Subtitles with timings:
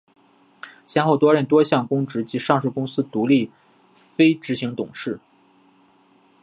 [0.87, 3.51] 先后担任多项公职及上市公司独立
[3.93, 5.19] 非执行董事。